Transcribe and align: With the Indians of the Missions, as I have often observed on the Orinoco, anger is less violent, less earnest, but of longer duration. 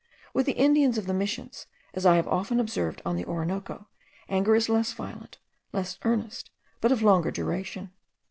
With 0.33 0.47
the 0.47 0.53
Indians 0.57 0.97
of 0.97 1.05
the 1.05 1.13
Missions, 1.13 1.67
as 1.93 2.07
I 2.07 2.15
have 2.15 2.27
often 2.27 2.59
observed 2.59 3.03
on 3.05 3.17
the 3.17 3.25
Orinoco, 3.25 3.85
anger 4.27 4.55
is 4.55 4.67
less 4.67 4.93
violent, 4.93 5.37
less 5.73 5.99
earnest, 6.03 6.49
but 6.79 6.91
of 6.91 7.03
longer 7.03 7.29
duration. 7.29 7.91